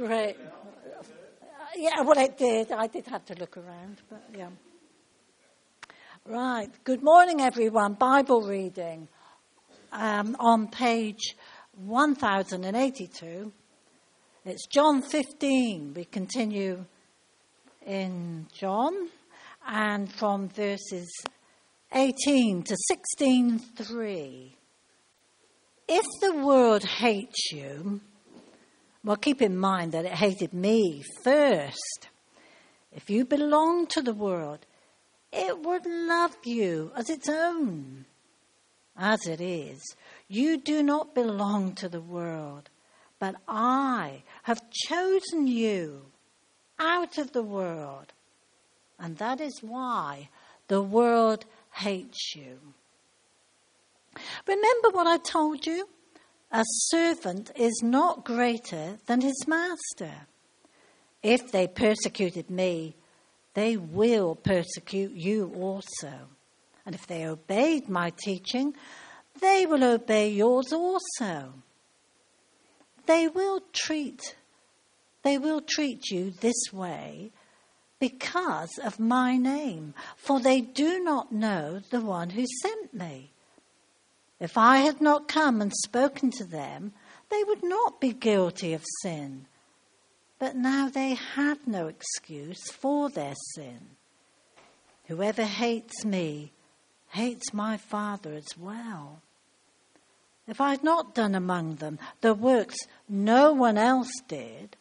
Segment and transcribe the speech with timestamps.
[0.00, 0.34] Great.
[1.76, 2.72] Yeah, well, it did.
[2.72, 4.48] I did have to look around, but yeah.
[6.24, 6.70] Right.
[6.84, 7.92] Good morning, everyone.
[7.92, 9.08] Bible reading
[9.92, 11.36] um, on page
[11.76, 13.52] 1082.
[14.46, 15.92] It's John 15.
[15.92, 16.86] We continue
[17.86, 18.94] in John,
[19.68, 21.12] and from verses
[21.92, 24.52] 18 to 16:3.
[25.88, 28.00] If the world hates you,
[29.04, 32.08] well, keep in mind that it hated me first.
[32.92, 34.66] If you belong to the world,
[35.32, 38.04] it would love you as its own.
[38.96, 39.80] As it is,
[40.28, 42.68] you do not belong to the world,
[43.18, 46.06] but I have chosen you
[46.78, 48.12] out of the world.
[48.98, 50.28] And that is why
[50.68, 52.58] the world hates you.
[54.46, 55.88] Remember what I told you?
[56.52, 60.26] A servant is not greater than his master.
[61.22, 62.96] If they persecuted me,
[63.54, 66.28] they will persecute you also.
[66.84, 68.74] And if they obeyed my teaching,
[69.40, 71.52] they will obey yours also.
[73.06, 74.34] They will treat
[75.22, 77.30] they will treat you this way
[77.98, 83.30] because of my name, for they do not know the one who sent me.
[84.40, 86.92] If I had not come and spoken to them,
[87.28, 89.46] they would not be guilty of sin.
[90.38, 93.90] But now they have no excuse for their sin.
[95.06, 96.52] Whoever hates me
[97.10, 99.20] hates my Father as well.
[100.46, 104.76] If I had not done among them the works no one else did,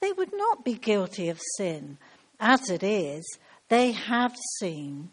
[0.00, 1.98] they would not be guilty of sin.
[2.38, 3.24] As it is,
[3.68, 5.10] they have seen,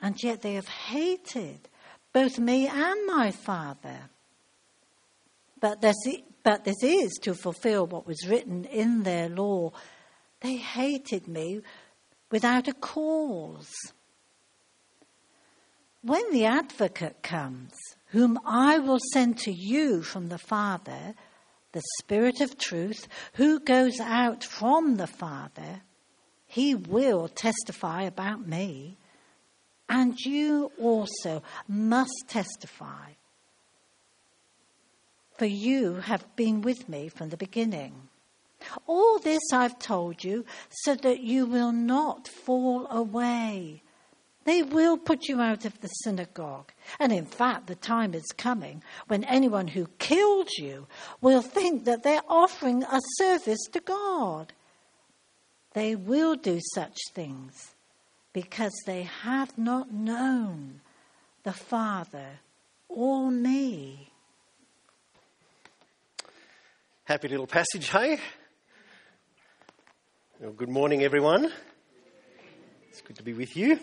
[0.00, 1.68] and yet they have hated
[2.12, 4.10] both me and my Father.
[5.60, 5.96] But this,
[6.42, 9.72] but this is to fulfill what was written in their law.
[10.40, 11.60] They hated me
[12.30, 13.72] without a cause.
[16.02, 17.72] When the advocate comes,
[18.06, 21.14] whom I will send to you from the Father,
[21.70, 25.82] the Spirit of truth, who goes out from the Father,
[26.46, 28.98] he will testify about me.
[29.92, 33.10] And you also must testify.
[35.36, 38.08] For you have been with me from the beginning.
[38.86, 43.82] All this I've told you so that you will not fall away.
[44.44, 46.72] They will put you out of the synagogue.
[46.98, 50.86] And in fact, the time is coming when anyone who kills you
[51.20, 54.54] will think that they're offering a service to God.
[55.74, 57.74] They will do such things
[58.32, 60.80] because they have not known
[61.42, 62.40] the Father
[62.88, 64.08] or me.
[67.04, 68.18] Happy little passage, hey?
[70.40, 71.52] Well, good morning, everyone.
[72.88, 73.78] It's good to be with you.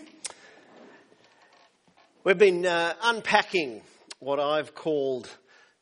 [2.24, 3.82] We've been uh, unpacking
[4.18, 5.28] what I've called,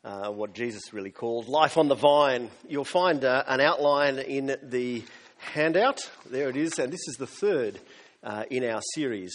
[0.05, 2.51] uh, what Jesus really called, life on the vine.
[2.69, 5.05] You'll find uh, an outline in the
[5.39, 5.99] handout.
[6.31, 7.81] There it is, and this is the third
[8.23, 9.35] uh, in our series.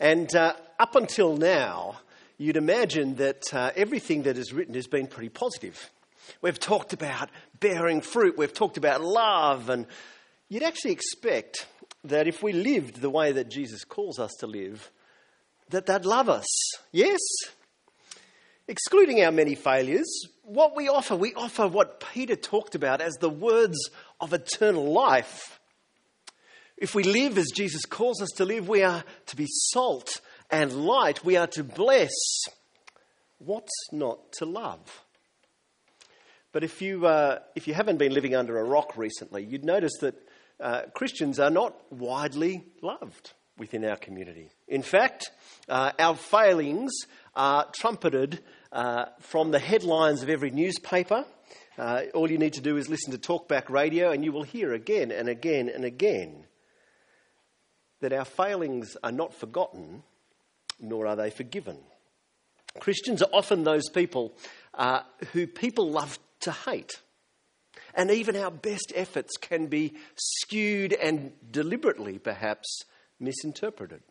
[0.00, 2.00] And uh, up until now,
[2.38, 5.90] you'd imagine that uh, everything that is written has been pretty positive.
[6.40, 9.86] We've talked about bearing fruit, we've talked about love, and
[10.48, 11.66] you'd actually expect
[12.04, 14.90] that if we lived the way that Jesus calls us to live,
[15.70, 16.46] that they'd love us.
[16.92, 17.18] Yes?
[18.68, 20.08] Excluding our many failures,
[20.42, 23.78] what we offer, we offer what Peter talked about as the words
[24.20, 25.57] of eternal life.
[26.80, 30.86] If we live as Jesus calls us to live, we are to be salt and
[30.86, 31.24] light.
[31.24, 32.12] We are to bless.
[33.38, 35.04] What's not to love?
[36.52, 39.92] But if you, uh, if you haven't been living under a rock recently, you'd notice
[40.02, 40.14] that
[40.60, 44.50] uh, Christians are not widely loved within our community.
[44.68, 45.32] In fact,
[45.68, 46.92] uh, our failings
[47.34, 48.38] are trumpeted
[48.70, 51.24] uh, from the headlines of every newspaper.
[51.76, 54.72] Uh, all you need to do is listen to talkback radio, and you will hear
[54.72, 56.44] again and again and again
[58.00, 60.02] that our failings are not forgotten,
[60.80, 61.78] nor are they forgiven.
[62.78, 64.32] Christians are often those people
[64.74, 65.00] uh,
[65.32, 67.00] who people love to hate.
[67.94, 72.82] And even our best efforts can be skewed and deliberately, perhaps,
[73.18, 74.02] misinterpreted.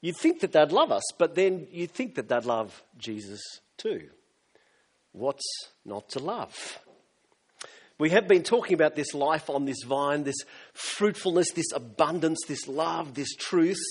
[0.00, 3.40] You'd think that they'd love us, but then you'd think that they'd love Jesus
[3.76, 4.08] too.
[5.12, 5.44] What's
[5.84, 6.78] not to love?
[7.98, 12.68] We have been talking about this life on this vine, this fruitfulness, this abundance, this
[12.68, 13.82] love, this truth.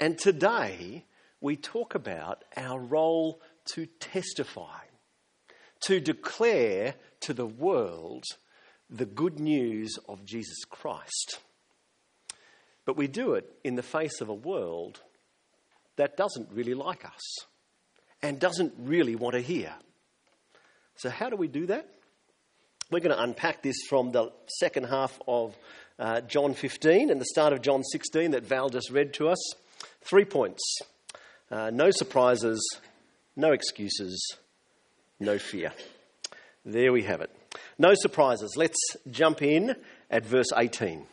[0.00, 1.04] And today
[1.38, 3.42] we talk about our role
[3.74, 4.80] to testify,
[5.82, 8.24] to declare to the world
[8.88, 11.40] the good news of Jesus Christ.
[12.86, 15.02] But we do it in the face of a world
[15.96, 17.46] that doesn't really like us
[18.22, 19.74] and doesn't really want to hear.
[20.96, 21.86] So, how do we do that?
[22.92, 25.56] We're going to unpack this from the second half of
[25.98, 29.38] uh, John 15 and the start of John 16 that Val just read to us.
[30.02, 30.60] Three points
[31.50, 32.60] uh, no surprises,
[33.34, 34.36] no excuses,
[35.18, 35.72] no fear.
[36.66, 37.34] There we have it.
[37.78, 38.56] No surprises.
[38.58, 38.76] Let's
[39.10, 39.74] jump in
[40.10, 41.06] at verse 18.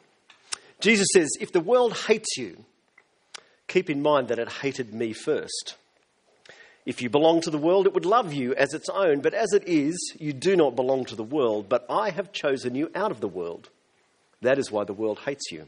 [0.81, 2.65] Jesus says, If the world hates you,
[3.69, 5.75] keep in mind that it hated me first.
[6.89, 9.53] If you belong to the world, it would love you as its own, but as
[9.53, 13.11] it is, you do not belong to the world, but I have chosen you out
[13.11, 13.69] of the world.
[14.41, 15.67] That is why the world hates you.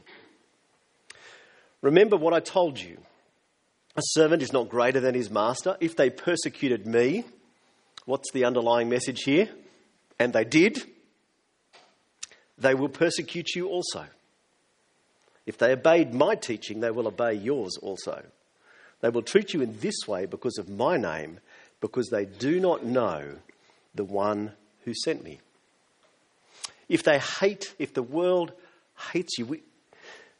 [1.80, 2.98] Remember what I told you.
[3.94, 5.76] A servant is not greater than his master.
[5.78, 7.22] If they persecuted me,
[8.04, 9.48] what's the underlying message here?
[10.18, 10.82] And they did,
[12.58, 14.06] they will persecute you also.
[15.46, 18.24] If they obeyed my teaching, they will obey yours also.
[19.02, 21.40] They will treat you in this way because of my name,
[21.80, 23.36] because they do not know
[23.94, 24.52] the one
[24.84, 25.40] who sent me.
[26.88, 28.52] If they hate, if the world
[29.12, 29.62] hates you, we,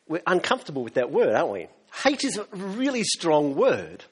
[0.09, 1.67] we're uncomfortable with that word, aren't we?
[2.05, 4.05] Hate is a really strong word.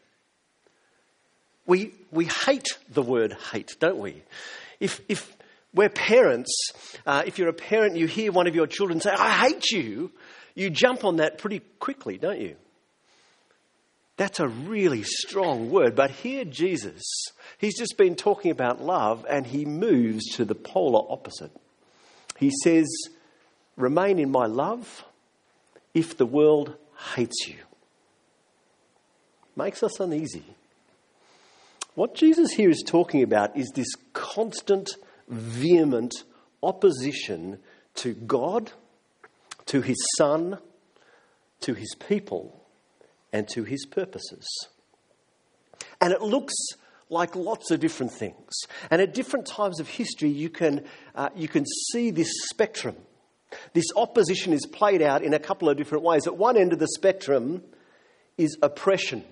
[1.66, 4.22] We, we hate the word hate, don't we?
[4.80, 5.36] If, if
[5.72, 6.72] we're parents,
[7.06, 9.70] uh, if you're a parent and you hear one of your children say, I hate
[9.70, 10.10] you,
[10.56, 12.56] you jump on that pretty quickly, don't you?
[14.20, 15.96] That's a really strong word.
[15.96, 17.02] But here, Jesus,
[17.56, 21.50] he's just been talking about love and he moves to the polar opposite.
[22.38, 22.86] He says,
[23.78, 25.06] Remain in my love
[25.94, 26.76] if the world
[27.14, 27.56] hates you
[29.56, 30.44] makes us uneasy.
[31.94, 34.90] What Jesus here is talking about is this constant,
[35.28, 36.12] vehement
[36.62, 37.58] opposition
[37.94, 38.72] to God,
[39.64, 40.58] to his Son,
[41.60, 42.59] to his people,
[43.32, 44.46] and to his purposes.
[46.00, 46.54] And it looks
[47.08, 48.62] like lots of different things.
[48.90, 50.84] And at different times of history, you can,
[51.14, 52.96] uh, you can see this spectrum.
[53.72, 56.26] This opposition is played out in a couple of different ways.
[56.26, 57.62] At one end of the spectrum
[58.38, 59.24] is oppression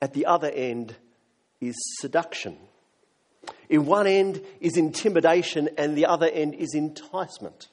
[0.00, 0.96] at the other end
[1.60, 2.56] is seduction.
[3.68, 7.68] In one end is intimidation, and the other end is enticement.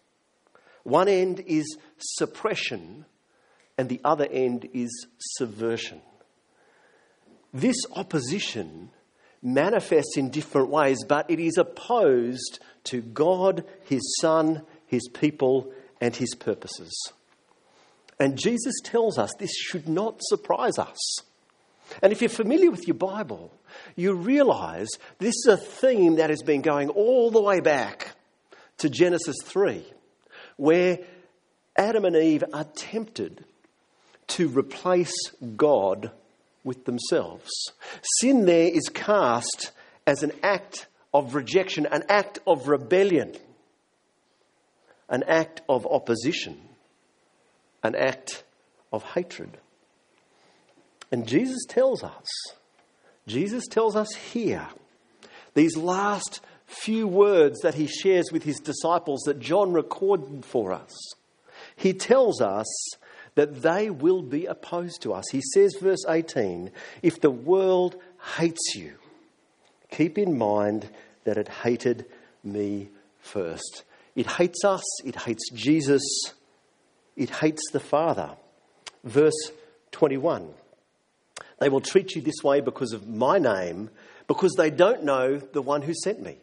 [0.84, 3.06] One end is suppression,
[3.78, 6.02] and the other end is subversion.
[7.54, 8.90] This opposition
[9.42, 16.16] manifests in different ways, but it is opposed to God, His Son, His people, and
[16.16, 16.94] His purposes.
[18.20, 21.20] And Jesus tells us this should not surprise us.
[22.02, 23.52] And if you're familiar with your Bible,
[23.96, 24.88] you realize
[25.20, 28.16] this is a theme that has been going all the way back
[28.78, 29.84] to Genesis 3,
[30.58, 31.00] where
[31.76, 33.46] Adam and Eve are tempted
[34.28, 35.14] to replace
[35.56, 36.12] God
[36.64, 37.50] with themselves.
[38.20, 39.72] Sin there is cast
[40.08, 43.34] as an act of rejection, an act of rebellion,
[45.10, 46.58] an act of opposition,
[47.84, 48.44] an act
[48.92, 49.58] of hatred.
[51.12, 52.28] And Jesus tells us,
[53.28, 54.68] Jesus tells us here,
[55.54, 60.92] these last few words that he shares with his disciples that John recorded for us.
[61.76, 62.66] He tells us
[63.36, 65.26] that they will be opposed to us.
[65.32, 66.72] He says, verse 18,
[67.02, 67.96] if the world
[68.38, 68.94] hates you,
[69.90, 70.90] keep in mind
[71.24, 72.06] that it hated
[72.44, 73.84] me first.
[74.16, 76.04] It hates us, it hates Jesus,
[77.16, 78.32] it hates the Father.
[79.04, 79.52] Verse
[79.92, 80.50] 21.
[81.60, 83.90] They will treat you this way because of my name,
[84.28, 86.38] because they don't know the one who sent me.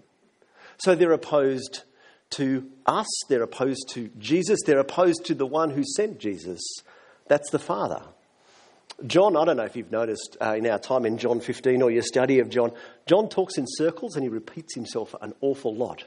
[0.78, 1.82] So they're opposed
[2.30, 6.60] to us, they're opposed to Jesus, they're opposed to the one who sent Jesus.
[7.28, 8.02] That's the Father.
[9.06, 11.90] John, I don't know if you've noticed uh, in our time in John 15 or
[11.90, 12.72] your study of John,
[13.06, 16.04] John talks in circles and he repeats himself an awful lot.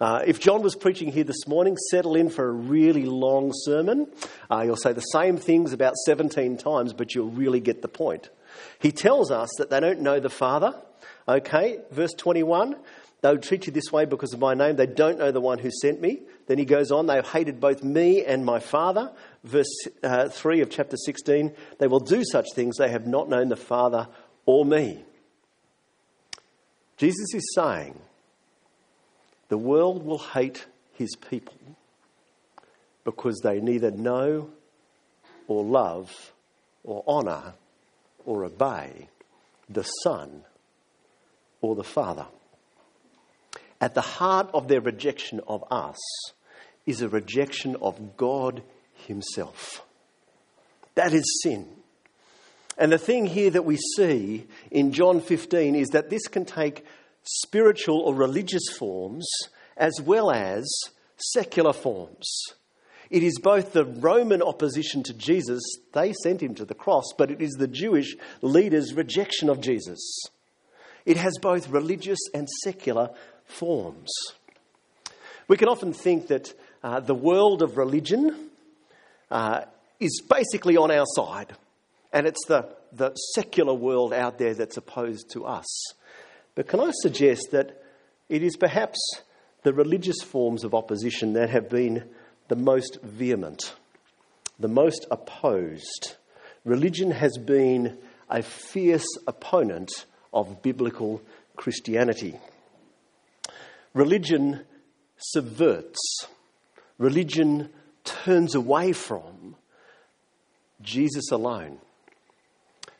[0.00, 4.06] Uh, if John was preaching here this morning, settle in for a really long sermon.
[4.48, 8.30] Uh, he'll say the same things about 17 times, but you'll really get the point.
[8.78, 10.80] He tells us that they don't know the Father.
[11.26, 12.76] Okay, verse 21
[13.20, 14.76] they would treat you this way because of my name.
[14.76, 16.20] They don't know the one who sent me.
[16.46, 19.10] Then he goes on, they have hated both me and my Father.
[19.42, 19.66] Verse
[20.02, 22.76] uh, 3 of chapter 16 they will do such things.
[22.76, 24.08] They have not known the Father
[24.46, 25.04] or me.
[26.96, 27.98] Jesus is saying
[29.48, 31.54] the world will hate his people
[33.04, 34.50] because they neither know
[35.46, 36.32] or love
[36.84, 37.54] or honour
[38.26, 39.08] or obey
[39.68, 40.44] the Son
[41.60, 42.26] or the Father.
[43.80, 45.98] At the heart of their rejection of us
[46.86, 48.62] is a rejection of God
[49.06, 49.84] Himself.
[50.94, 51.68] That is sin.
[52.76, 56.84] And the thing here that we see in John 15 is that this can take
[57.24, 59.28] spiritual or religious forms
[59.76, 60.66] as well as
[61.16, 62.28] secular forms.
[63.10, 67.30] It is both the Roman opposition to Jesus, they sent him to the cross, but
[67.30, 69.98] it is the Jewish leaders' rejection of Jesus.
[71.06, 73.10] It has both religious and secular
[73.48, 74.10] forms.
[75.48, 76.52] We can often think that
[76.82, 78.50] uh, the world of religion
[79.30, 79.62] uh,
[79.98, 81.54] is basically on our side,
[82.12, 85.66] and it's the, the secular world out there that's opposed to us.
[86.54, 87.82] But can I suggest that
[88.28, 88.98] it is perhaps
[89.62, 92.04] the religious forms of opposition that have been
[92.48, 93.74] the most vehement,
[94.58, 96.16] the most opposed.
[96.64, 97.98] Religion has been
[98.30, 99.90] a fierce opponent
[100.32, 101.22] of biblical
[101.56, 102.38] Christianity.
[103.94, 104.64] Religion
[105.16, 106.26] subverts,
[106.98, 107.70] religion
[108.04, 109.56] turns away from
[110.80, 111.78] Jesus alone.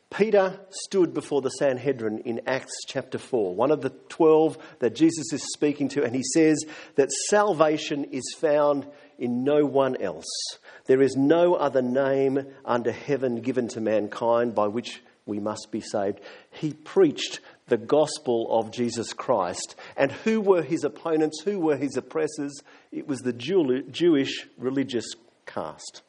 [0.09, 5.31] Peter stood before the Sanhedrin in Acts chapter 4, one of the 12 that Jesus
[5.31, 6.65] is speaking to, and he says
[6.95, 8.87] that salvation is found
[9.19, 10.25] in no one else.
[10.85, 15.81] There is no other name under heaven given to mankind by which we must be
[15.81, 16.19] saved.
[16.49, 19.75] He preached the gospel of Jesus Christ.
[19.95, 21.41] And who were his opponents?
[21.43, 22.61] Who were his oppressors?
[22.91, 25.05] It was the Jewish religious
[25.45, 26.01] caste.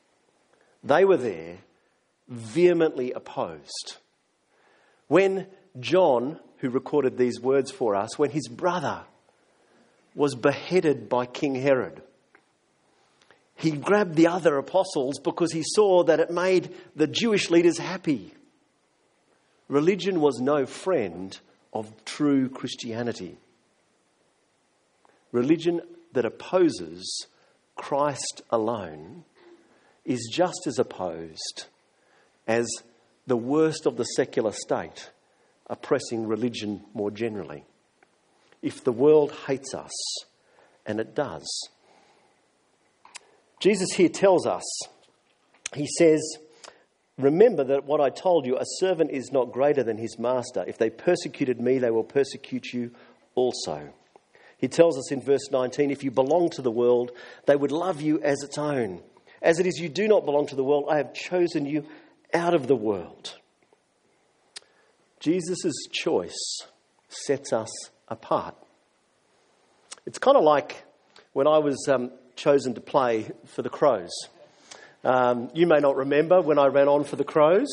[0.83, 1.59] They were there,
[2.29, 3.97] vehemently opposed.
[5.09, 5.47] When
[5.79, 9.02] John, who recorded these words for us, when his brother
[10.14, 12.02] was beheaded by King Herod,
[13.55, 18.33] he grabbed the other apostles because he saw that it made the Jewish leaders happy.
[19.69, 21.38] Religion was no friend
[21.73, 23.37] of true Christianity.
[25.33, 25.81] Religion
[26.12, 27.27] that opposes
[27.77, 29.25] Christ alone
[30.05, 31.67] is just as opposed
[32.47, 32.69] as
[33.27, 35.11] the worst of the secular state
[35.69, 37.65] oppressing religion more generally.
[38.61, 39.93] If the world hates us,
[40.85, 41.49] and it does,
[43.61, 44.65] Jesus here tells us,
[45.75, 46.21] He says,
[47.23, 50.65] Remember that what I told you, a servant is not greater than his master.
[50.67, 52.93] If they persecuted me, they will persecute you
[53.35, 53.93] also.
[54.59, 57.12] He tells us in verse 19, If you belong to the world,
[57.47, 59.03] they would love you as its own.
[59.43, 61.87] As it is, you do not belong to the world, I have chosen you
[62.35, 63.37] out of the world.
[65.19, 66.61] Jesus' choice
[67.09, 67.71] sets us
[68.09, 68.55] apart.
[70.07, 70.85] It's kind of like
[71.33, 74.11] when I was um, chosen to play for the Crows.
[75.02, 77.69] Um, you may not remember when I ran on for the Crows.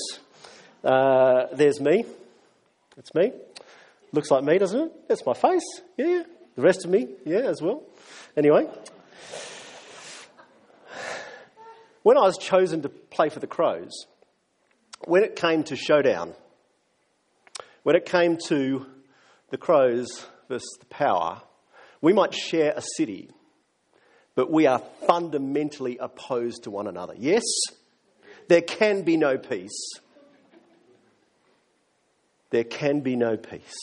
[0.84, 2.06] Uh, there's me.
[2.98, 3.34] It's me.
[4.14, 5.08] Looks like me, doesn't it?
[5.10, 5.82] That's my face.
[5.98, 6.24] Yeah.
[6.56, 7.84] The rest of me, yeah, as well.
[8.36, 8.68] Anyway.
[12.04, 14.06] When I was chosen to play for the Crows,
[15.06, 16.34] when it came to showdown,
[17.84, 18.86] when it came to
[19.50, 21.42] the Crows versus the Power,
[22.02, 23.30] we might share a city
[24.38, 27.16] but we are fundamentally opposed to one another.
[27.18, 27.42] Yes,
[28.48, 29.90] there can be no peace.
[32.52, 33.74] There can be no peace.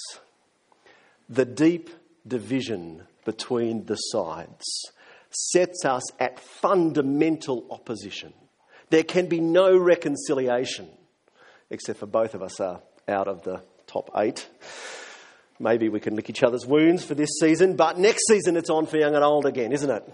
[1.28, 1.90] The deep
[2.25, 4.64] division between the sides
[5.28, 8.32] sets us at fundamental opposition.
[8.90, 10.88] There can be no reconciliation,
[11.68, 14.49] except for both of us are out of the top eight.
[15.58, 18.87] Maybe we can lick each other's wounds for this season, but next season it's on
[18.87, 20.08] for young and old again, isn't it?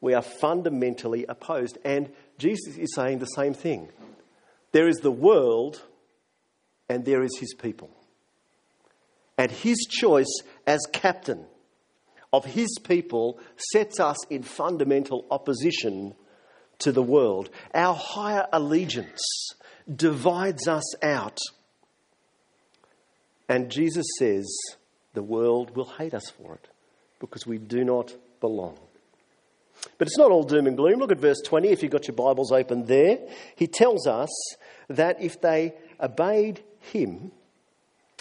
[0.00, 1.78] We are fundamentally opposed.
[1.84, 3.88] And Jesus is saying the same thing.
[4.72, 5.82] There is the world
[6.88, 7.90] and there is his people.
[9.36, 11.44] And his choice as captain
[12.32, 13.38] of his people
[13.72, 16.14] sets us in fundamental opposition
[16.78, 17.50] to the world.
[17.74, 19.22] Our higher allegiance
[19.94, 21.38] divides us out.
[23.48, 24.46] And Jesus says
[25.14, 26.68] the world will hate us for it
[27.18, 28.78] because we do not belong.
[29.98, 30.98] But it's not all doom and gloom.
[30.98, 33.18] Look at verse 20 if you've got your Bibles open there.
[33.56, 34.30] He tells us
[34.88, 37.32] that if they obeyed him,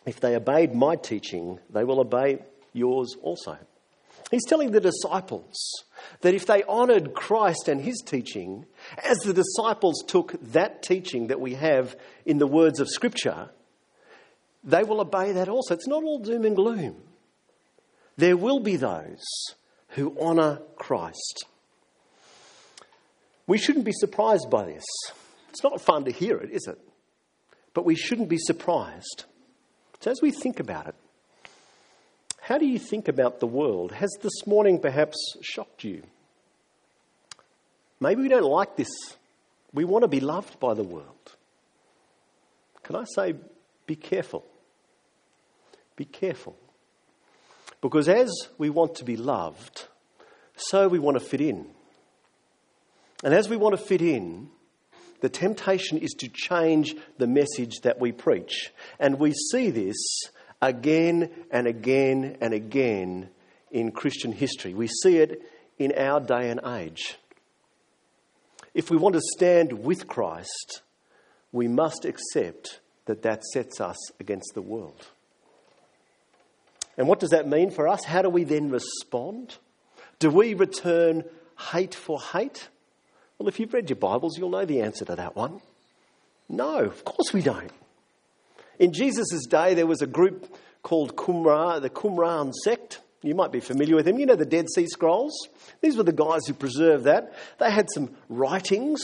[0.06, 2.40] if they obeyed my teaching, they will obey
[2.74, 3.58] yours also.
[4.32, 5.56] He's telling the disciples
[6.22, 8.66] that if they honoured Christ and his teaching,
[9.04, 13.50] as the disciples took that teaching that we have in the words of Scripture,
[14.64, 15.74] they will obey that also.
[15.74, 17.02] It's not all doom and gloom.
[18.18, 19.24] There will be those
[19.90, 21.46] who honour Christ.
[23.48, 24.86] We shouldn't be surprised by this.
[25.50, 26.78] It's not fun to hear it, is it?
[27.74, 29.26] But we shouldn't be surprised.
[30.02, 30.96] So, as we think about it,
[32.42, 33.92] How do you think about the world?
[33.92, 36.02] Has this morning perhaps shocked you?
[38.00, 38.90] Maybe we don't like this.
[39.72, 41.36] We want to be loved by the world.
[42.82, 43.36] Can I say,
[43.86, 44.44] be careful?
[45.96, 46.56] Be careful.
[47.82, 49.86] Because as we want to be loved,
[50.56, 51.68] so we want to fit in.
[53.24, 54.50] And as we want to fit in,
[55.22, 58.72] the temptation is to change the message that we preach.
[59.00, 59.98] And we see this
[60.62, 63.30] again and again and again
[63.72, 64.74] in Christian history.
[64.74, 65.42] We see it
[65.78, 67.18] in our day and age.
[68.74, 70.82] If we want to stand with Christ,
[71.52, 75.08] we must accept that that sets us against the world.
[77.00, 78.04] And what does that mean for us?
[78.04, 79.56] How do we then respond?
[80.20, 81.24] Do we return
[81.72, 82.68] hate for hate?
[83.38, 85.62] Well, if you've read your Bibles, you'll know the answer to that one.
[86.50, 87.72] No, of course we don't.
[88.80, 90.54] In Jesus' day, there was a group
[90.84, 93.00] called Qumran, the Qumran sect.
[93.22, 94.20] You might be familiar with them.
[94.20, 95.48] You know the Dead Sea Scrolls?
[95.80, 97.34] These were the guys who preserved that.
[97.60, 99.02] They had some writings,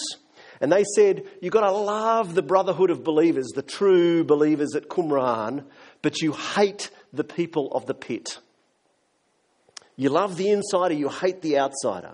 [0.60, 4.90] and they said, You've got to love the brotherhood of believers, the true believers at
[4.90, 5.64] Qumran,
[6.06, 8.38] but you hate the people of the pit.
[9.96, 12.12] You love the insider, you hate the outsider.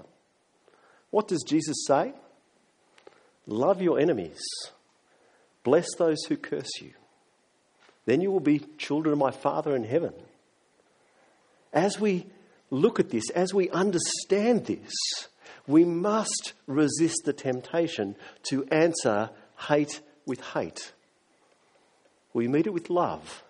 [1.10, 2.14] What does Jesus say?
[3.46, 4.40] Love your enemies,
[5.66, 6.94] bless those who curse you.
[8.06, 10.14] Then you will be children of my Father in heaven.
[11.74, 12.28] As we
[12.70, 14.94] look at this, as we understand this,
[15.68, 19.32] we must resist the temptation to answer
[19.68, 20.94] hate with hate.
[22.32, 23.44] We meet it with love,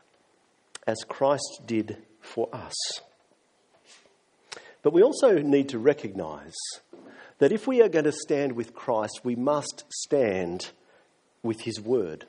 [0.92, 2.74] as Christ did for us.
[4.84, 6.56] But we also need to recognize
[7.40, 10.72] that if we are going to stand with Christ, we must stand
[11.44, 12.26] with his word.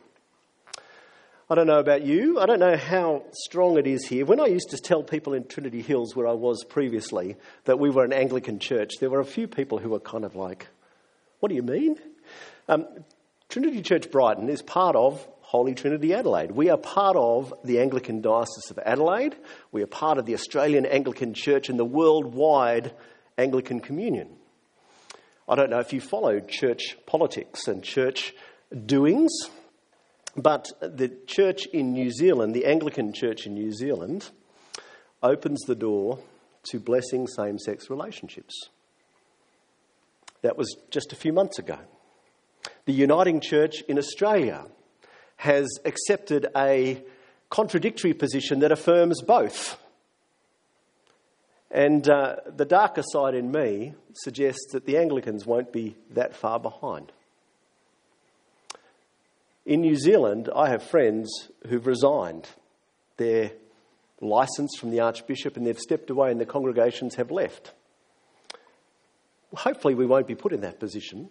[1.51, 2.39] I don't know about you.
[2.39, 4.25] I don't know how strong it is here.
[4.25, 7.91] When I used to tell people in Trinity Hills, where I was previously, that we
[7.91, 10.69] were an Anglican church, there were a few people who were kind of like,
[11.41, 11.99] What do you mean?
[12.69, 12.87] Um,
[13.49, 16.53] Trinity Church Brighton is part of Holy Trinity Adelaide.
[16.53, 19.37] We are part of the Anglican Diocese of Adelaide.
[19.71, 22.95] We are part of the Australian Anglican Church and the worldwide
[23.37, 24.31] Anglican Communion.
[25.47, 28.33] I don't know if you follow church politics and church
[28.87, 29.31] doings.
[30.35, 34.31] But the church in New Zealand, the Anglican church in New Zealand,
[35.23, 36.19] opens the door
[36.71, 38.55] to blessing same sex relationships.
[40.41, 41.77] That was just a few months ago.
[42.87, 44.65] The Uniting Church in Australia
[45.43, 47.03] has accepted a
[47.51, 49.77] contradictory position that affirms both.
[51.69, 56.61] And uh, the darker side in me suggests that the Anglicans won't be that far
[56.61, 57.11] behind.
[59.67, 61.29] In New Zealand, I have friends
[61.69, 62.49] who've resigned
[63.17, 63.51] their
[64.21, 67.73] license from the Archbishop and they've stepped away and the congregations have left.
[69.57, 71.31] Hopefully, we won't be put in that position.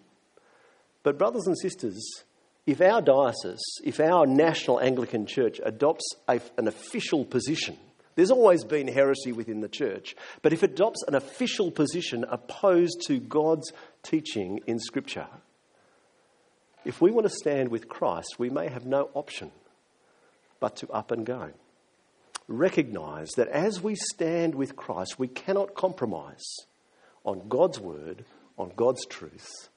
[1.02, 2.24] But, brothers and sisters,
[2.66, 7.76] if our diocese, if our national Anglican church adopts a, an official position,
[8.14, 13.02] there's always been heresy within the church, but if it adopts an official position opposed
[13.06, 13.72] to God's
[14.02, 15.26] teaching in Scripture,
[16.84, 19.50] if we want to stand with Christ, we may have no option
[20.60, 21.50] but to up and go.
[22.48, 26.44] Recognize that as we stand with Christ, we cannot compromise
[27.24, 28.24] on God's word,
[28.58, 29.68] on God's truth.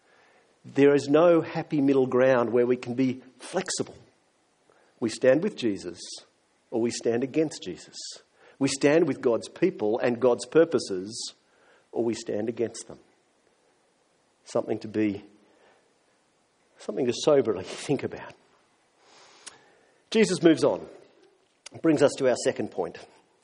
[0.66, 3.96] There is no happy middle ground where we can be flexible.
[5.00, 6.00] We stand with Jesus
[6.72, 7.96] or we stand against Jesus.
[8.58, 11.34] We stand with God's people and God's purposes
[11.92, 12.98] or we stand against them.
[14.46, 15.24] Something to be
[16.86, 18.34] Something to soberly think about.
[20.12, 20.86] Jesus moves on,
[21.82, 22.98] brings us to our second point.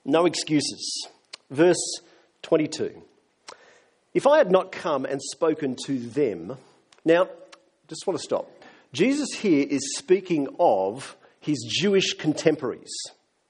[0.05, 1.07] No excuses.
[1.49, 1.99] Verse
[2.43, 3.01] 22.
[4.13, 6.57] If I had not come and spoken to them.
[7.03, 7.27] Now,
[7.87, 8.49] just want to stop.
[8.93, 12.93] Jesus here is speaking of his Jewish contemporaries.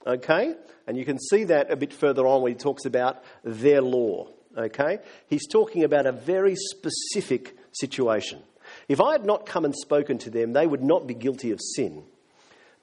[0.06, 0.56] Okay?
[0.88, 4.30] And you can see that a bit further on when he talks about their law.
[4.58, 5.00] Okay?
[5.28, 8.42] He's talking about a very specific situation.
[8.88, 11.60] If I had not come and spoken to them, they would not be guilty of
[11.76, 12.04] sin.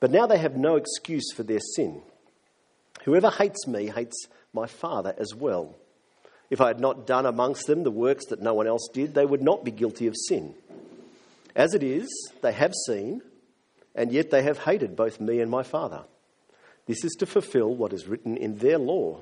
[0.01, 2.03] But now they have no excuse for their sin.
[3.05, 5.75] Whoever hates me hates my Father as well.
[6.51, 9.27] If I had not done amongst them the works that no one else did, they
[9.27, 10.55] would not be guilty of sin.
[11.55, 12.09] As it is,
[12.41, 13.21] they have seen,
[13.95, 16.05] and yet they have hated both me and my Father.
[16.87, 19.21] This is to fulfill what is written in their law.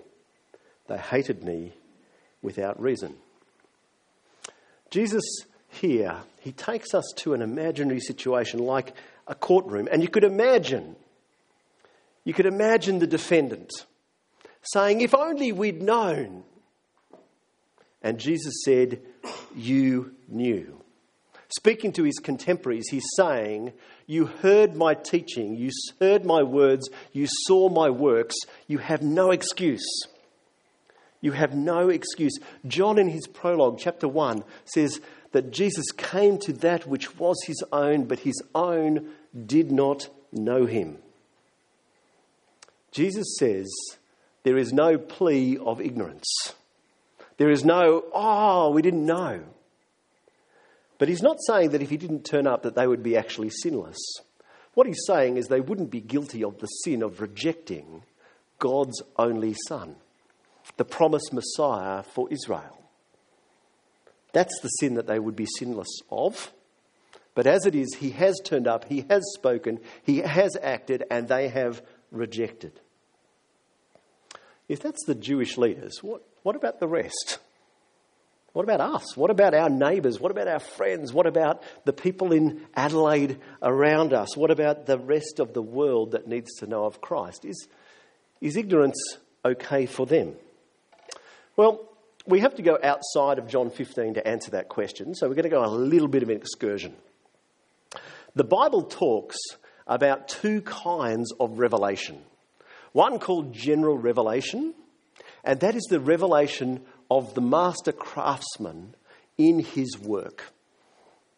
[0.87, 1.73] They hated me
[2.43, 3.17] without reason.
[4.91, 5.25] Jesus
[5.69, 8.95] here, he takes us to an imaginary situation like
[9.27, 9.89] a courtroom.
[9.91, 10.95] And you could imagine,
[12.25, 13.73] you could imagine the defendant
[14.63, 16.45] saying, If only we'd known.
[18.03, 19.01] And Jesus said,
[19.55, 20.83] You knew.
[21.49, 23.73] Speaking to his contemporaries, he's saying,
[24.07, 28.35] You heard my teaching, you heard my words, you saw my works,
[28.67, 29.87] you have no excuse.
[31.21, 32.39] You have no excuse.
[32.67, 35.01] John, in his prologue, chapter 1, says
[35.33, 39.11] that Jesus came to that which was his own, but his own
[39.47, 40.99] did not know him.
[42.93, 43.67] Jesus says
[44.43, 46.55] there is no plea of ignorance.
[47.37, 49.43] There is no, oh, we didn't know.
[50.99, 53.51] But he's not saying that if he didn't turn up that they would be actually
[53.51, 53.99] sinless.
[54.75, 58.03] What he's saying is they wouldn't be guilty of the sin of rejecting
[58.59, 59.97] God's only son,
[60.77, 62.79] the promised Messiah for Israel.
[64.33, 66.53] That's the sin that they would be sinless of.
[67.35, 71.29] But as it is, he has turned up, he has spoken, he has acted, and
[71.29, 72.81] they have rejected.
[74.69, 77.41] If that's the Jewish leaders, what, what about the rest?
[78.53, 79.17] What about us?
[79.17, 80.21] What about our neighbours?
[80.21, 81.13] What about our friends?
[81.13, 84.37] What about the people in Adelaide around us?
[84.37, 87.45] What about the rest of the world that needs to know of Christ?
[87.45, 87.67] Is,
[88.41, 90.37] is ignorance okay for them?
[91.57, 91.85] Well,
[92.29, 95.51] we have to go outside of John 15 to answer that question, so we're going
[95.51, 96.95] to go a little bit of an excursion.
[98.37, 99.37] The Bible talks
[99.85, 102.23] about two kinds of revelation
[102.93, 104.75] one called general revelation,
[105.47, 108.95] and that is the revelation of the master craftsman
[109.39, 110.53] in his work.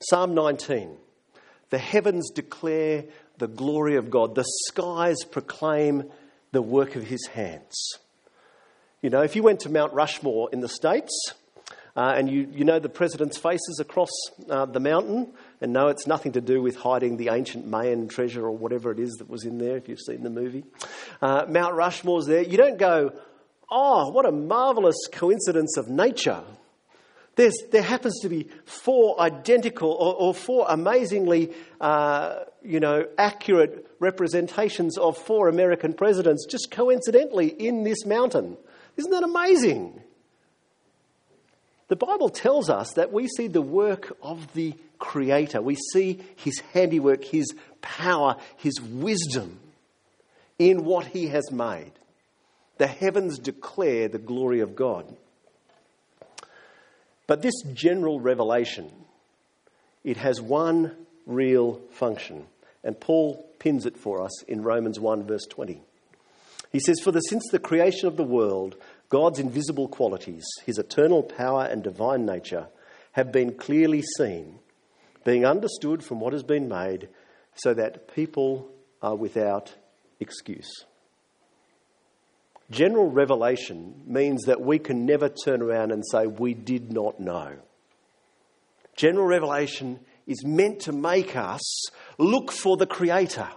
[0.00, 0.96] Psalm 19
[1.70, 3.04] The heavens declare
[3.36, 6.10] the glory of God, the skies proclaim
[6.52, 7.98] the work of his hands.
[9.02, 11.12] You know, if you went to Mount Rushmore in the States,
[11.98, 14.10] uh, and you, you know the president's faces across
[14.48, 18.44] uh, the mountain, and no, it's nothing to do with hiding the ancient Mayan treasure
[18.44, 20.64] or whatever it is that was in there, if you've seen the movie.
[21.20, 22.42] Uh, Mount Rushmore's there.
[22.42, 23.12] You don't go,
[23.70, 26.42] Oh, what a marvelous coincidence of nature.
[27.36, 33.86] There's, there happens to be four identical or, or four amazingly, uh, you know, accurate
[34.00, 38.56] representations of four American presidents just coincidentally in this mountain.
[38.96, 40.02] Isn't that amazing?
[41.86, 45.62] The Bible tells us that we see the work of the Creator.
[45.62, 49.60] We see His handiwork, His power, His wisdom
[50.58, 51.92] in what He has made.
[52.78, 55.14] The heavens declare the glory of God.
[57.26, 58.90] But this general revelation,
[60.02, 62.46] it has one real function.
[62.82, 65.82] And Paul pins it for us in Romans 1, verse 20.
[66.72, 68.76] He says, For the, since the creation of the world,
[69.08, 72.68] God's invisible qualities, his eternal power and divine nature,
[73.12, 74.58] have been clearly seen,
[75.24, 77.08] being understood from what has been made,
[77.54, 78.70] so that people
[79.02, 79.74] are without
[80.20, 80.84] excuse.
[82.70, 87.56] General revelation means that we can never turn around and say, We did not know.
[88.94, 91.86] General revelation is meant to make us
[92.18, 93.48] look for the Creator.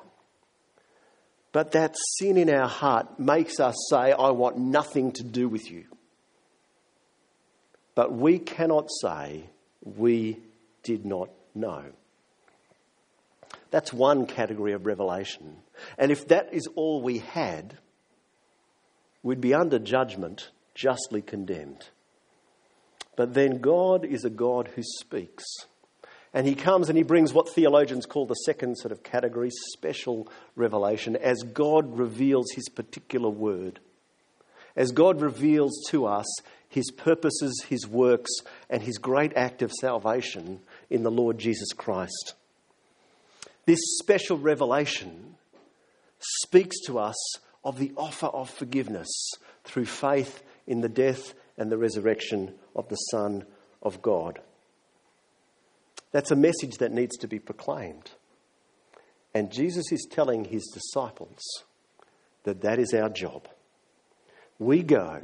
[1.51, 5.69] But that sin in our heart makes us say, I want nothing to do with
[5.69, 5.85] you.
[7.93, 9.43] But we cannot say,
[9.83, 10.39] We
[10.83, 11.83] did not know.
[13.71, 15.57] That's one category of revelation.
[15.97, 17.77] And if that is all we had,
[19.23, 21.89] we'd be under judgment, justly condemned.
[23.15, 25.43] But then God is a God who speaks.
[26.33, 30.29] And he comes and he brings what theologians call the second sort of category, special
[30.55, 33.79] revelation, as God reveals his particular word.
[34.75, 36.25] As God reveals to us
[36.69, 38.31] his purposes, his works,
[38.69, 42.33] and his great act of salvation in the Lord Jesus Christ.
[43.65, 45.35] This special revelation
[46.19, 47.15] speaks to us
[47.63, 49.09] of the offer of forgiveness
[49.63, 53.45] through faith in the death and the resurrection of the Son
[53.81, 54.39] of God.
[56.11, 58.11] That's a message that needs to be proclaimed.
[59.33, 61.39] And Jesus is telling his disciples
[62.43, 63.47] that that is our job.
[64.59, 65.21] We go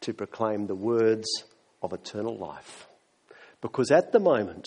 [0.00, 1.28] to proclaim the words
[1.82, 2.86] of eternal life.
[3.60, 4.66] Because at the moment,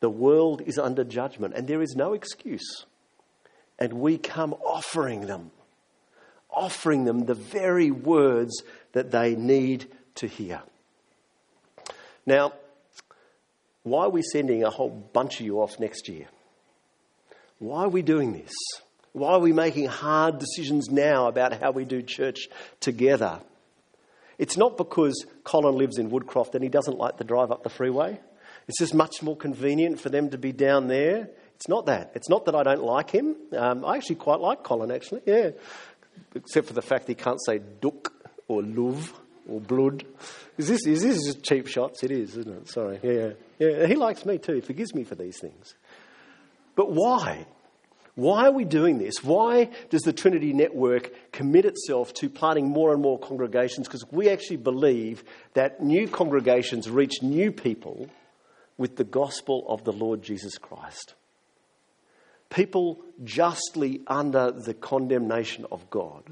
[0.00, 2.86] the world is under judgment and there is no excuse.
[3.78, 5.50] And we come offering them
[6.52, 9.86] offering them the very words that they need
[10.16, 10.62] to hear.
[12.26, 12.52] Now,
[13.82, 16.26] why are we sending a whole bunch of you off next year?
[17.58, 18.52] Why are we doing this?
[19.12, 23.40] Why are we making hard decisions now about how we do church together?
[24.38, 27.68] It's not because Colin lives in Woodcroft and he doesn't like the drive up the
[27.68, 28.20] freeway.
[28.68, 31.28] It's just much more convenient for them to be down there.
[31.56, 32.12] It's not that.
[32.14, 33.36] It's not that I don't like him.
[33.56, 35.22] Um, I actually quite like Colin, actually.
[35.26, 35.50] Yeah
[36.34, 38.12] except for the fact he can't say duk
[38.48, 39.12] or luv
[39.48, 40.04] or blood.
[40.58, 42.02] Is this, is this just cheap shots?
[42.02, 42.68] It is, isn't it?
[42.68, 43.00] Sorry.
[43.02, 43.86] Yeah, yeah.
[43.86, 44.54] He likes me too.
[44.54, 45.74] He forgives me for these things.
[46.76, 47.46] But why?
[48.14, 49.22] Why are we doing this?
[49.22, 53.86] Why does the Trinity Network commit itself to planting more and more congregations?
[53.86, 58.08] Because we actually believe that new congregations reach new people
[58.76, 61.14] with the gospel of the Lord Jesus Christ.
[62.50, 66.24] People justly under the condemnation of God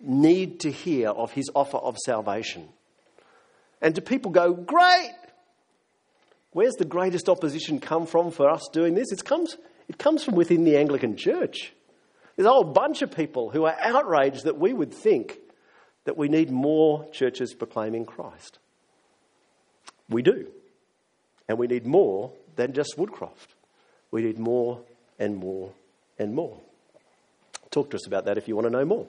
[0.00, 2.68] need to hear of his offer of salvation.
[3.80, 5.14] And do people go, Great!
[6.52, 9.10] Where's the greatest opposition come from for us doing this?
[9.10, 9.56] It comes,
[9.88, 11.72] it comes from within the Anglican Church.
[12.36, 15.38] There's a whole bunch of people who are outraged that we would think
[16.04, 18.58] that we need more churches proclaiming Christ.
[20.08, 20.48] We do.
[21.48, 23.48] And we need more than just Woodcroft.
[24.10, 24.80] We need more
[25.18, 25.72] and more
[26.18, 26.58] and more.
[27.70, 29.06] Talk to us about that if you want to know more.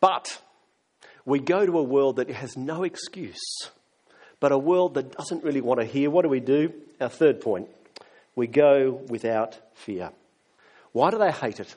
[0.00, 0.40] But
[1.24, 3.40] we go to a world that has no excuse,
[4.40, 6.10] but a world that doesn't really want to hear.
[6.10, 6.72] What do we do?
[7.00, 7.68] Our third point
[8.34, 10.10] we go without fear.
[10.92, 11.74] Why do they hate it?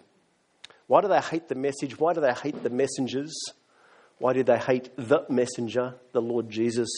[0.87, 1.97] Why do they hate the message?
[1.97, 3.33] Why do they hate the messengers?
[4.19, 6.89] Why do they hate the messenger, the Lord Jesus?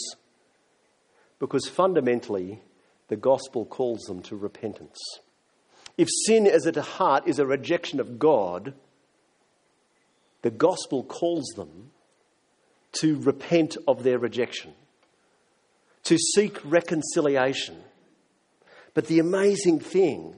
[1.39, 2.61] Because fundamentally,
[3.07, 4.99] the gospel calls them to repentance.
[5.97, 8.73] If sin as at heart is a rejection of God,
[10.41, 11.91] the gospel calls them
[12.93, 14.73] to repent of their rejection,
[16.03, 17.77] to seek reconciliation.
[18.93, 20.36] But the amazing thing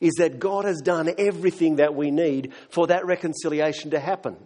[0.00, 4.36] is that God has done everything that we need for that reconciliation to happen.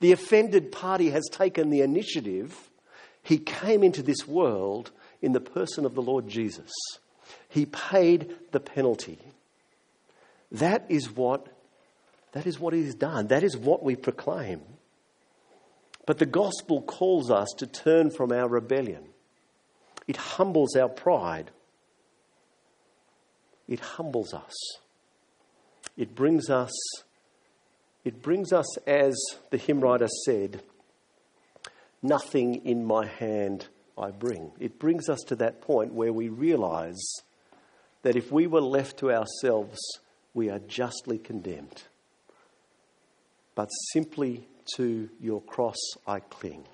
[0.00, 2.70] The offended party has taken the initiative.
[3.22, 6.70] He came into this world in the person of the Lord Jesus.
[7.48, 9.18] He paid the penalty.
[10.52, 11.46] That is what
[12.32, 13.28] that is what has done.
[13.28, 14.62] That is what we proclaim.
[16.06, 19.04] But the gospel calls us to turn from our rebellion.
[20.06, 21.50] It humbles our pride.
[23.68, 24.54] It humbles us.
[25.96, 26.72] It brings us
[28.04, 29.14] it brings us as
[29.50, 30.62] the hymn writer said,
[32.02, 33.66] nothing in my hand
[33.98, 34.52] I bring.
[34.58, 37.00] It brings us to that point where we realize
[38.02, 39.78] that if we were left to ourselves,
[40.34, 41.82] we are justly condemned
[43.60, 46.64] but simply to your cross I cling.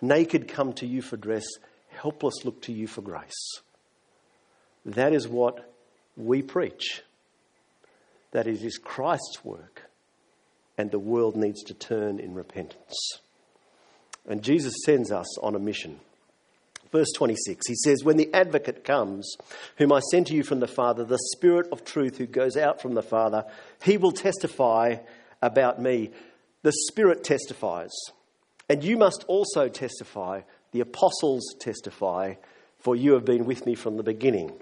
[0.00, 1.44] Naked come to you for dress,
[1.90, 3.60] helpless look to you for grace.
[4.84, 5.72] That is what
[6.16, 7.02] we preach.
[8.32, 9.82] That it is Christ's work,
[10.76, 12.96] and the world needs to turn in repentance.
[14.26, 16.00] And Jesus sends us on a mission.
[16.94, 19.36] Verse 26, he says, When the advocate comes,
[19.78, 22.80] whom I send to you from the Father, the Spirit of truth who goes out
[22.80, 23.46] from the Father,
[23.82, 24.98] he will testify
[25.42, 26.12] about me.
[26.62, 27.90] The Spirit testifies,
[28.68, 30.42] and you must also testify.
[30.70, 32.34] The apostles testify,
[32.78, 34.52] for you have been with me from the beginning.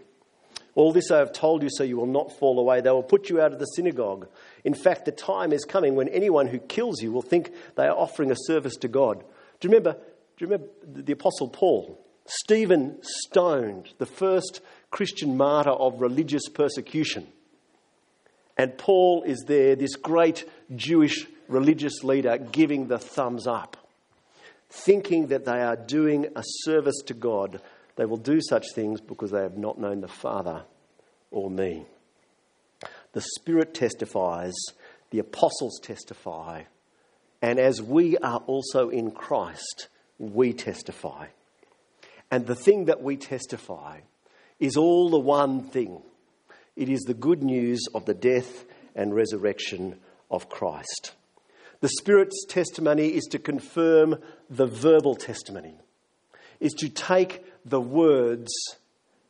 [0.74, 2.80] All this I have told you so you will not fall away.
[2.80, 4.26] They will put you out of the synagogue.
[4.64, 7.94] In fact, the time is coming when anyone who kills you will think they are
[7.94, 9.22] offering a service to God.
[9.60, 12.01] Do you remember, do you remember the Apostle Paul?
[12.26, 17.26] Stephen stoned, the first Christian martyr of religious persecution.
[18.56, 23.76] And Paul is there, this great Jewish religious leader, giving the thumbs up,
[24.70, 27.60] thinking that they are doing a service to God.
[27.96, 30.64] They will do such things because they have not known the Father
[31.30, 31.86] or me.
[33.12, 34.54] The Spirit testifies,
[35.10, 36.64] the apostles testify,
[37.42, 41.26] and as we are also in Christ, we testify.
[42.32, 44.00] And the thing that we testify
[44.58, 46.02] is all the one thing
[46.74, 48.64] it is the good news of the death
[48.94, 51.12] and resurrection of Christ.
[51.80, 54.18] The Spirit's testimony is to confirm
[54.48, 55.76] the verbal testimony,
[56.60, 58.50] is to take the words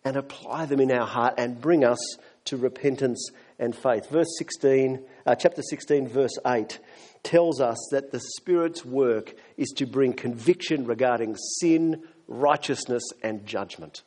[0.05, 1.99] and apply them in our heart and bring us
[2.45, 4.09] to repentance and faith.
[4.09, 6.79] Verse 16, uh, chapter 16, verse 8
[7.23, 14.03] tells us that the Spirit's work is to bring conviction regarding sin, righteousness, and judgment.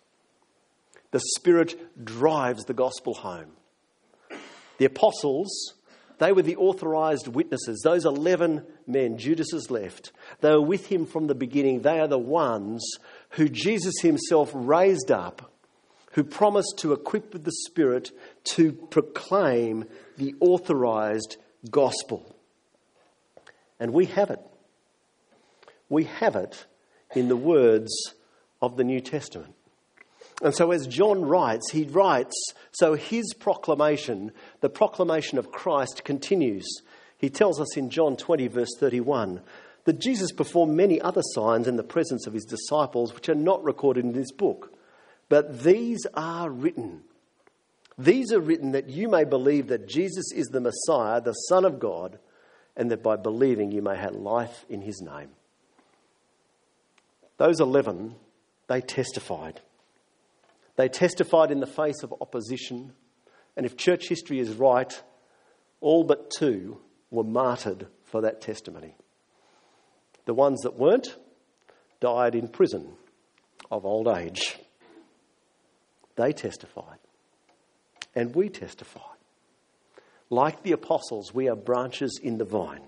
[1.11, 3.51] The Spirit drives the gospel home.
[4.77, 5.73] The apostles,
[6.17, 7.81] they were the authorized witnesses.
[7.83, 11.81] Those 11 men, Judas has left, they were with him from the beginning.
[11.81, 12.85] They are the ones
[13.29, 15.51] who Jesus himself raised up,
[16.11, 18.11] who promised to equip with the Spirit
[18.55, 19.85] to proclaim
[20.17, 21.37] the authorized
[21.69, 22.35] gospel.
[23.79, 24.39] And we have it.
[25.89, 26.65] We have it
[27.15, 28.13] in the words
[28.61, 29.53] of the New Testament.
[30.41, 32.35] And so, as John writes, he writes,
[32.71, 36.67] so his proclamation, the proclamation of Christ, continues.
[37.17, 39.41] He tells us in John 20, verse 31,
[39.85, 43.63] that Jesus performed many other signs in the presence of his disciples, which are not
[43.63, 44.73] recorded in this book.
[45.29, 47.01] But these are written.
[47.97, 51.79] These are written that you may believe that Jesus is the Messiah, the Son of
[51.79, 52.19] God,
[52.75, 55.29] and that by believing you may have life in his name.
[57.37, 58.15] Those 11,
[58.67, 59.61] they testified.
[60.75, 62.93] They testified in the face of opposition,
[63.55, 65.01] and if church history is right,
[65.81, 66.79] all but two
[67.11, 68.95] were martyred for that testimony.
[70.25, 71.15] The ones that weren't
[71.99, 72.93] died in prison
[73.71, 74.57] of old age.
[76.15, 76.99] They testified.
[78.15, 79.01] And we testify.
[80.29, 82.81] Like the apostles, we are branches in the vine.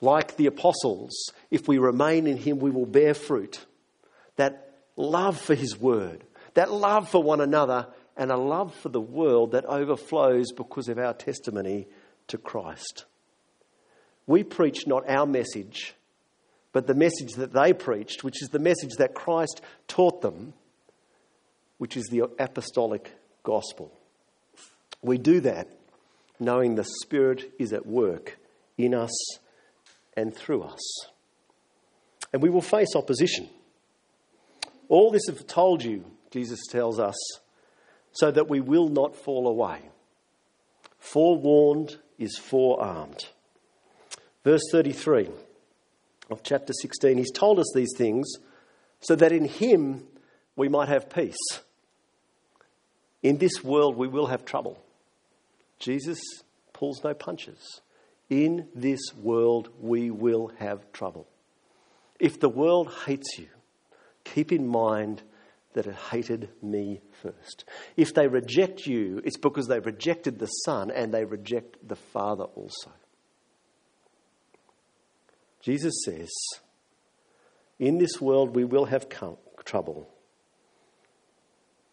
[0.00, 3.64] Like the apostles, if we remain in Him, we will bear fruit.
[4.36, 9.00] That love for His word, that love for one another, and a love for the
[9.00, 11.86] world that overflows because of our testimony
[12.28, 13.04] to Christ.
[14.26, 15.94] We preach not our message,
[16.72, 20.54] but the message that they preached, which is the message that Christ taught them,
[21.78, 23.92] which is the apostolic gospel.
[25.02, 25.68] We do that
[26.40, 28.38] knowing the Spirit is at work
[28.76, 29.10] in us
[30.16, 30.80] and through us.
[32.32, 33.48] And we will face opposition.
[34.88, 37.16] All this I've told you, Jesus tells us,
[38.12, 39.80] so that we will not fall away.
[40.98, 43.26] Forewarned is forearmed.
[44.44, 45.28] Verse 33
[46.30, 48.26] of chapter 16, he's told us these things
[49.00, 50.04] so that in him
[50.56, 51.36] we might have peace.
[53.22, 54.82] In this world we will have trouble.
[55.78, 56.18] Jesus
[56.72, 57.80] pulls no punches.
[58.28, 61.28] In this world we will have trouble.
[62.18, 63.48] If the world hates you,
[64.24, 65.22] keep in mind
[65.74, 67.64] that it hated me first.
[67.96, 72.44] If they reject you, it's because they rejected the Son and they reject the Father
[72.44, 72.90] also.
[75.60, 76.30] Jesus says,
[77.78, 79.08] In this world we will have
[79.64, 80.08] trouble.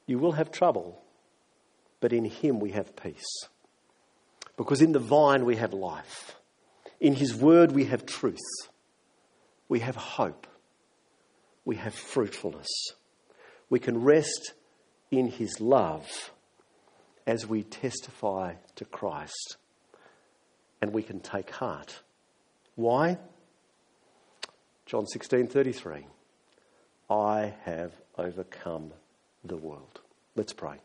[0.06, 1.02] You will have trouble,
[2.00, 3.48] but in Him we have peace.
[4.58, 6.36] Because in the vine we have life,
[7.00, 8.40] in His word we have truth,
[9.68, 10.48] we have hope,
[11.66, 12.70] we have fruitfulness.
[13.70, 14.54] We can rest
[15.10, 16.32] in his love
[17.26, 19.58] as we testify to Christ.
[20.82, 22.02] And we can take heart.
[22.76, 23.18] Why?
[24.86, 26.06] John 16:33.
[27.10, 28.94] I have overcome
[29.44, 30.02] the world.
[30.36, 30.80] Let's pray.